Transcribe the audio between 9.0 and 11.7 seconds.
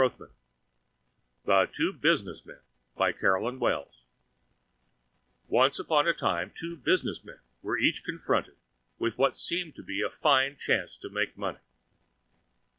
what seemed to be a Fine Chance to Make Money.